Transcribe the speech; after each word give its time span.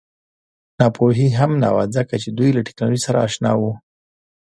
ناپوهي 0.79 1.27
هم 1.39 1.51
نه 1.63 1.69
وه 1.75 1.85
ځکه 1.95 2.13
چې 2.21 2.29
دوی 2.37 2.49
له 2.53 2.61
ټکنالوژۍ 2.67 3.01
سره 3.07 3.17
اشنا 3.27 3.51
وو 3.59 3.71